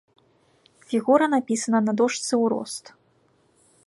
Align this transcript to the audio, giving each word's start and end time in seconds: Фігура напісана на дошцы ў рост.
Фігура 0.93 1.25
напісана 1.33 1.79
на 1.89 1.93
дошцы 1.99 2.23
ў 2.23 2.45
рост. 2.55 2.85